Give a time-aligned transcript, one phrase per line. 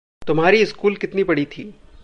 [0.27, 1.73] तुम्हारी स्कूल कितनी बड़ी थी?